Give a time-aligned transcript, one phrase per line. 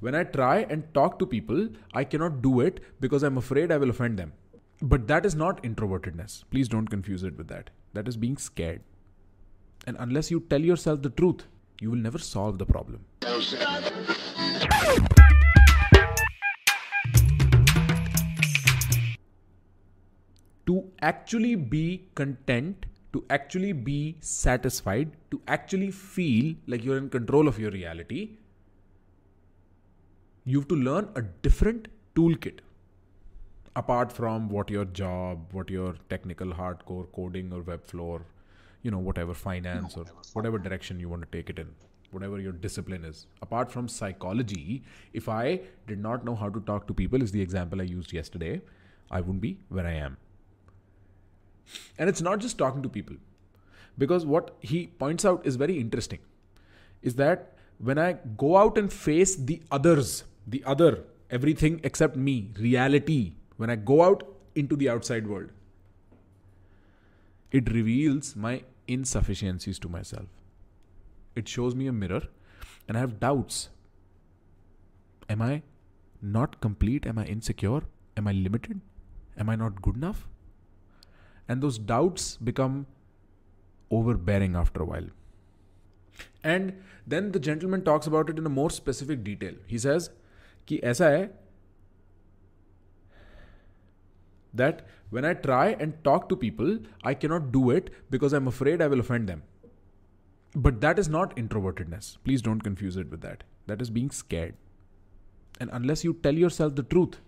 [0.00, 3.78] when I try and talk to people, I cannot do it because I'm afraid I
[3.78, 4.32] will offend them.
[4.82, 6.44] But that is not introvertedness.
[6.50, 7.70] Please don't confuse it with that.
[7.94, 8.82] That is being scared.
[9.86, 11.46] And unless you tell yourself the truth,
[11.80, 13.06] you will never solve the problem.
[20.66, 27.46] to actually be content, to actually be satisfied, to actually feel like you're in control
[27.46, 28.36] of your reality,
[30.48, 32.60] you have to learn a different toolkit
[33.74, 38.22] apart from what your job, what your technical hardcore coding or Webflow, or,
[38.82, 40.04] you know, whatever finance or
[40.34, 41.68] whatever direction you want to take it in,
[42.12, 43.26] whatever your discipline is.
[43.42, 47.42] Apart from psychology, if I did not know how to talk to people, is the
[47.42, 48.62] example I used yesterday,
[49.10, 50.16] I wouldn't be where I am.
[51.98, 53.16] And it's not just talking to people,
[53.98, 56.20] because what he points out is very interesting
[57.02, 62.50] is that when I go out and face the others, the other, everything except me,
[62.58, 64.22] reality, when I go out
[64.54, 65.50] into the outside world,
[67.50, 70.26] it reveals my insufficiencies to myself.
[71.34, 72.22] It shows me a mirror
[72.88, 73.68] and I have doubts.
[75.28, 75.62] Am I
[76.22, 77.06] not complete?
[77.06, 77.82] Am I insecure?
[78.16, 78.80] Am I limited?
[79.36, 80.28] Am I not good enough?
[81.48, 82.86] And those doubts become
[83.90, 85.06] overbearing after a while.
[86.42, 89.54] And then the gentleman talks about it in a more specific detail.
[89.66, 90.10] He says
[90.67, 91.29] कि ऐसा है
[94.53, 98.81] that when I try and talk to people, I cannot do it because I'm afraid
[98.81, 99.43] I will offend them.
[100.55, 102.17] But that is not introvertedness.
[102.23, 103.43] Please don't confuse it with that.
[103.67, 104.55] That is being scared.
[105.59, 107.19] And unless you tell yourself the truth,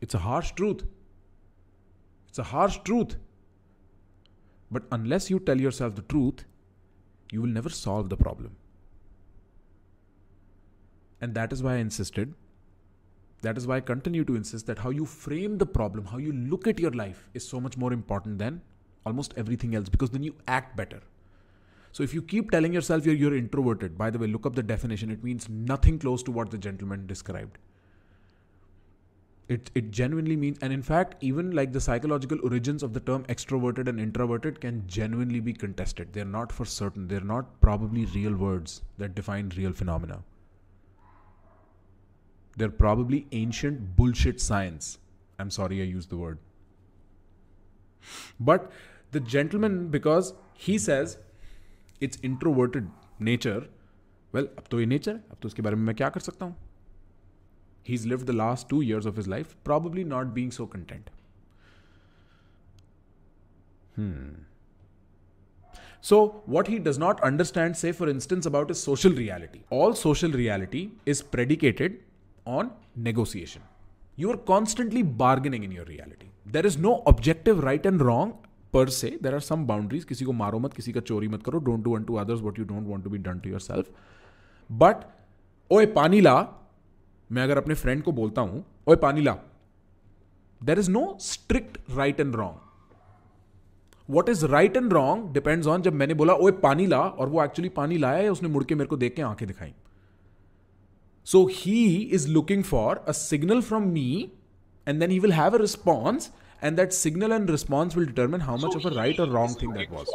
[0.00, 0.84] it's a harsh truth.
[2.28, 3.16] It's a harsh truth.
[4.70, 6.44] But unless you tell yourself the truth,
[7.30, 8.56] you will never solve the problem.
[11.21, 12.33] And that is why I insisted
[13.41, 16.33] that is why I continue to insist that how you frame the problem, how you
[16.33, 18.61] look at your life is so much more important than
[19.05, 21.01] almost everything else because then you act better.
[21.91, 24.63] So if you keep telling yourself you're, you're introverted, by the way, look up the
[24.63, 25.09] definition.
[25.09, 27.57] It means nothing close to what the gentleman described.
[29.47, 33.23] It, it genuinely means, and in fact, even like the psychological origins of the term
[33.25, 36.11] extroverted and introverted can genuinely be contested.
[36.11, 37.07] They're not for certain.
[37.07, 40.21] They're not probably real words that define real phenomena.
[42.56, 44.98] They're probably ancient bullshit science.
[45.38, 46.38] I'm sorry I used the word.
[48.38, 48.70] But
[49.12, 51.16] the gentleman, because he says
[52.00, 53.62] it's introverted nature,
[54.32, 56.46] well, अब तो ये nature है अब तो उसके बारे में मैं क्या कर सकता
[56.46, 56.56] हूँ
[57.88, 61.10] He's lived the last two years of his life probably not being so content.
[63.96, 64.44] Hmm.
[66.00, 69.60] So, what he does not understand, say for instance, about his social reality.
[69.70, 71.98] All social reality is predicated
[72.47, 72.71] on
[73.07, 73.61] negotiation.
[74.17, 76.27] You are constantly bargaining in your reality.
[76.45, 78.33] There is no objective right and wrong
[78.73, 79.17] per se.
[79.21, 80.05] There are some boundaries.
[80.05, 82.65] किसी को मारो मत किसी का चोरी मत करो Don't do unto others what you
[82.71, 83.91] don't want to be done to yourself.
[84.69, 85.05] But
[85.71, 86.35] ओए पानी ला
[87.29, 89.35] मैं अगर अपने फ्रेंड को बोलता हूँ ओए पानी ला
[90.61, 95.93] there is no strict right and wrong what is right and wrong depends on जब
[95.93, 98.87] मैंने बोला ओए पानी ला और वो एक्चुअली पानी लाया या उसने मुड़ के मेरे
[98.89, 99.73] को देख के आँखें दिखाई
[101.27, 104.31] So he is looking for a signal from me,
[104.85, 106.29] and then he will have a response,
[106.61, 109.73] and that signal and response will determine how much of a right or wrong thing
[109.73, 110.07] that was.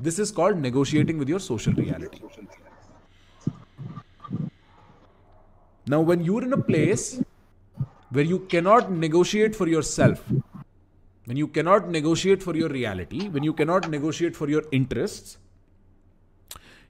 [0.00, 2.20] This is called negotiating with your social reality.
[5.88, 7.20] Now, when you're in a place
[8.10, 10.22] where you cannot negotiate for yourself,
[11.24, 15.38] when you cannot negotiate for your reality, when you cannot negotiate for your interests,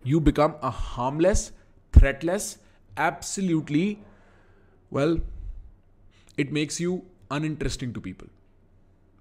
[0.03, 1.53] you become a harmless,
[1.93, 2.59] threatless,
[2.96, 4.00] absolutely,
[4.90, 5.18] well,
[6.36, 8.28] it makes you uninteresting to people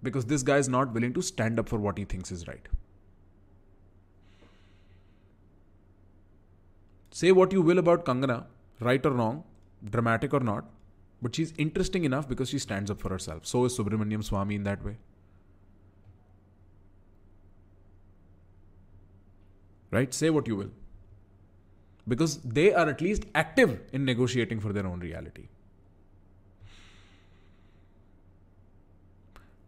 [0.03, 2.67] because this guy is not willing to stand up for what he thinks is right.
[7.11, 8.45] Say what you will about Kangana,
[8.81, 9.43] right or wrong,
[9.89, 10.65] dramatic or not,
[11.21, 13.45] but she's interesting enough because she stands up for herself.
[13.45, 14.97] So is Subramanian Swamy in that way.
[19.91, 20.13] Right?
[20.13, 20.71] Say what you will
[22.07, 25.49] because they are at least active in negotiating for their own reality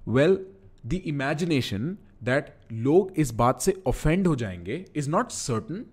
[0.08, 0.46] well
[0.86, 5.86] the imagination that लोग इस बात से offend हो जाएँगे is not certain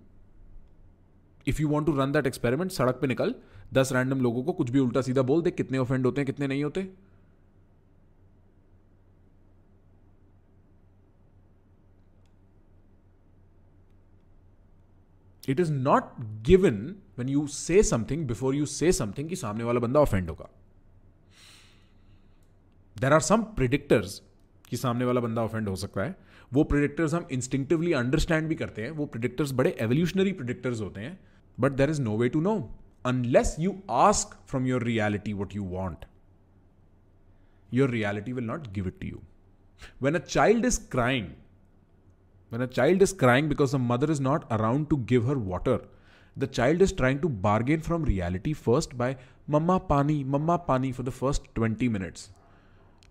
[1.48, 3.34] if you want to run that experiment सड़क पर निकल
[3.74, 6.46] दस रैंडम लोगों को कुछ भी उल्टा सीधा बोल दे, कितने ऑफेंड होते हैं, कितने
[6.46, 6.88] नहीं होते।
[15.48, 16.76] It is not given
[17.18, 20.48] when you say something before you say something कि सामने वाला बंदा ऑफेंड होगा।
[22.96, 24.20] देर आर सम प्रिडिक्टर्स
[24.68, 26.16] कि सामने वाला बंदा ऑफेंड हो सकता है।
[26.52, 31.18] वो प्रिडिक्टर्स हम इंस्टिंक्टिवली अंडरस्टैंड भी करते हैं। वो प्रिडिक्टर्स बड़े एवोल्यूशनरी प्रिडिक्टर्स होते हैं।
[31.58, 32.56] But there is no way to know
[33.04, 36.04] unless you ask from your reality what you want
[37.70, 39.20] your reality will not give it to you
[40.02, 41.26] when a child is crying
[42.53, 45.81] When a child is crying because the mother is not around to give her water,
[46.37, 49.17] the child is trying to bargain from reality first by
[49.47, 52.29] Mama Pani, Mama Pani for the first 20 minutes.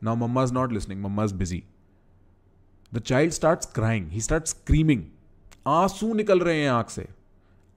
[0.01, 1.67] Now Mama is not listening, Mama is busy.
[2.91, 5.11] The child starts crying, he starts screaming.
[5.67, 7.07] आंसू निकल रहे हैं आंख से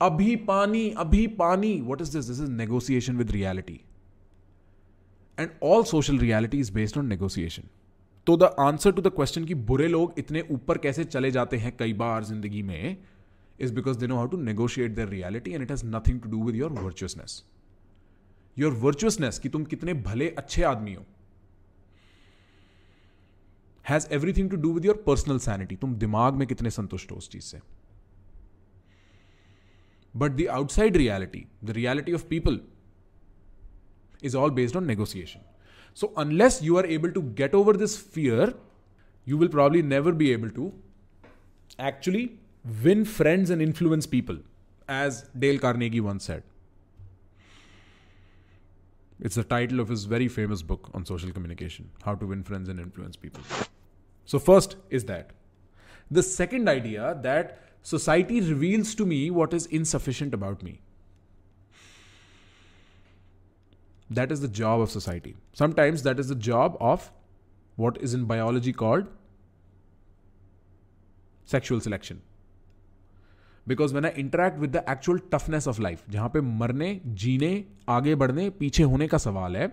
[0.02, 3.78] अभी पानी अभी पानी what is this this is negotiation with reality
[5.38, 7.68] and all social reality is based on negotiation
[8.27, 11.77] तो the answer to the question कि बुरे लोग इतने ऊपर कैसे चले जाते हैं
[11.77, 12.97] कई बार ज़िंदगी में
[13.61, 16.43] is because they know how to negotiate their reality and it has nothing to do
[16.43, 17.43] with your virtuousness
[18.59, 21.05] your virtuousness कि तुम कितने भले अच्छे आदमी हो
[23.85, 27.31] has everything to do with your personal sanity तुम दिमाग में कितने संतुष्ट हो उस
[27.31, 27.61] चीज़ से.
[30.15, 32.61] But the outside reality the reality of people
[34.23, 35.41] is all based on negotiation
[36.01, 38.53] So, unless you are able to get over this fear,
[39.25, 40.75] you will probably never be able to
[41.79, 42.39] actually
[42.85, 44.37] win friends and influence people,
[44.89, 46.43] as Dale Carnegie once said.
[49.21, 52.69] It's the title of his very famous book on social communication How to Win Friends
[52.69, 53.43] and Influence People.
[54.27, 55.31] So, first is that.
[56.11, 60.83] The second idea that society reveals to me what is insufficient about me.
[64.11, 65.35] That is the job of society.
[65.53, 67.11] Sometimes that is the job of
[67.77, 69.07] what is in biology called
[71.49, 72.21] sexual selection.
[73.69, 78.15] Because when I interact with the actual toughness of life जहाँ पे मरने, जीने, आगे
[78.15, 79.67] बढ़ने, पीछे होने का सवाल है,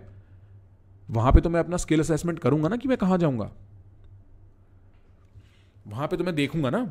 [1.09, 3.51] वहाँ पे तो मैं अपना स्किल असेसमेंट करूँगा ना कि मैं कहाँ जाऊँगा
[5.87, 6.85] वहाँ पे तो मैं देखूँगा ना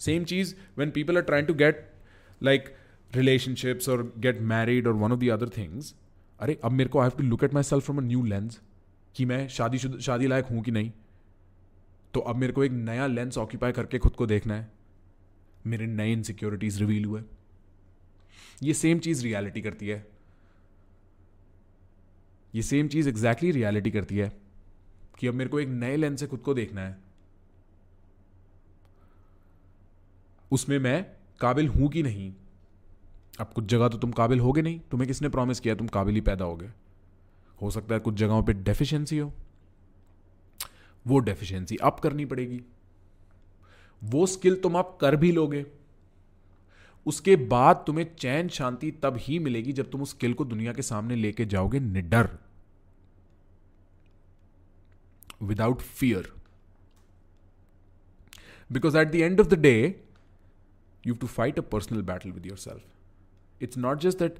[0.00, 1.88] same cheese when people are trying to get
[2.42, 2.74] like
[3.16, 5.94] relationships और गेट मैरिड और one of the other things
[6.42, 8.60] अरे, अब मेरे को I have to look at myself from a new lens
[9.14, 10.92] कि मैं शादी शादी लायक हूँ कि नहीं?
[12.14, 14.72] तो अब मेरे को एक नया लेंस ऑक्यूपाई करके खुद को देखना है।
[15.66, 17.22] मेरे नए इनसिक्योरिटीज रिवील हुए।
[18.62, 20.06] ये सेम चीज़ रियलिटी करती है।
[22.54, 24.32] ये सेम चीज़ एग्जैक्टली रियलिटी करती है
[25.18, 26.98] कि अब मेरे को एक नए लेंस से खुद को देखना है।
[30.52, 31.06] उसमें मैं
[31.40, 32.34] काबिल हूँ कि नहीं?
[33.40, 35.74] अब कुछ जगह तो तुम काबिल होगे नहीं। तुम्हें किसने प्रॉमिस किया?
[35.74, 36.70] तुम काबिल ही पैदा होगे
[37.62, 39.32] हो सकता है कुछ जगहों पे डेफिशिएंसी हो।
[41.06, 42.60] वो डेफिशिएंसी अप करनी पड़ेगी।
[44.02, 45.64] वो स्किल तुम आप कर भी लोगे।
[47.06, 50.82] उसके बाद तुम्हें चैन शांति तब ही मिलेगी जब तुम उस स्किल को दुनिया के
[50.82, 52.28] सामने लेके जाओगे निडर।
[55.42, 56.32] Without fear
[58.70, 59.74] because at the end of the day
[61.06, 62.91] you to fight a personal battle with yourself
[63.66, 64.38] it's not just that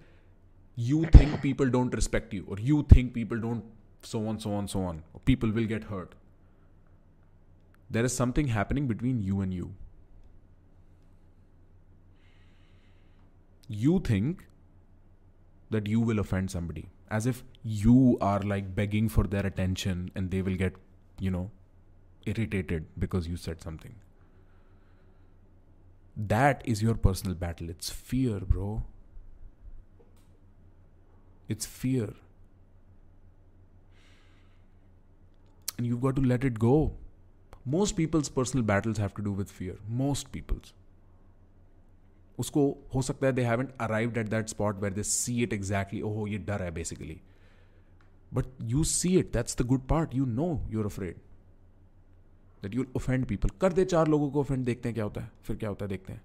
[0.74, 3.64] you think people don't respect you or you think people don't
[4.02, 6.14] so on so on so on or people will get hurt.
[7.90, 9.74] There is something happening between you and you.
[13.68, 14.46] You think
[15.70, 20.30] that you will offend somebody as if you are like begging for their attention and
[20.30, 20.74] they will get
[21.20, 21.50] you know
[22.26, 23.94] irritated because you said something.
[26.16, 27.70] That is your personal battle.
[27.70, 28.82] It's fear bro
[31.49, 32.13] it's fear.
[35.77, 36.93] And you've got to let it go.
[37.65, 39.77] Most people's personal battles have to do with fear.
[40.01, 40.73] Most people's.
[42.39, 46.01] उसको हो सकता है they haven't arrived at that spot where they see it exactly
[46.01, 47.19] ओहो ये डर है basically
[48.31, 51.15] but you see it that's the good part you know you're afraid
[52.63, 55.31] that you'll offend people कर दे चार लोगों को ऑफेंड देखते हैं क्या होता है
[55.45, 56.21] फिर क्या होता है देखते हैं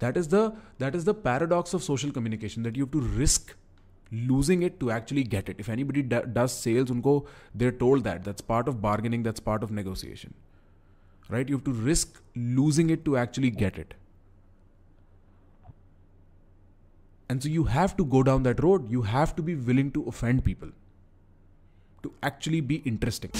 [0.00, 0.44] that is the
[0.80, 3.56] that is the paradox of social communication that you to risk
[4.11, 5.55] losing it to actually get it.
[5.59, 8.23] If anybody d- does sales, unko, they're told that.
[8.23, 10.33] That's part of bargaining, that's part of negotiation.
[11.29, 11.47] Right?
[11.49, 13.93] You have to risk losing it to actually get it.
[17.27, 18.91] And so you have to go down that road.
[18.91, 20.69] You have to be willing to offend people
[22.03, 23.31] to actually be interesting.